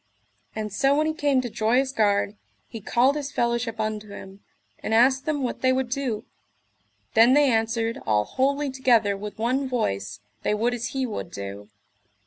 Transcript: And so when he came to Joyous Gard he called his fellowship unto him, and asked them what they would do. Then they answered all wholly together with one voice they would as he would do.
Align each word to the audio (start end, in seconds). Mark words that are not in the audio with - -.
And 0.55 0.73
so 0.73 0.95
when 0.95 1.05
he 1.05 1.13
came 1.13 1.41
to 1.41 1.49
Joyous 1.51 1.91
Gard 1.91 2.35
he 2.67 2.81
called 2.81 3.15
his 3.15 3.31
fellowship 3.31 3.79
unto 3.79 4.07
him, 4.09 4.39
and 4.79 4.95
asked 4.95 5.27
them 5.27 5.43
what 5.43 5.61
they 5.61 5.71
would 5.71 5.91
do. 5.91 6.25
Then 7.13 7.35
they 7.35 7.51
answered 7.51 7.99
all 8.07 8.25
wholly 8.25 8.71
together 8.71 9.15
with 9.15 9.37
one 9.37 9.69
voice 9.69 10.19
they 10.41 10.55
would 10.55 10.73
as 10.73 10.87
he 10.87 11.05
would 11.05 11.29
do. 11.29 11.69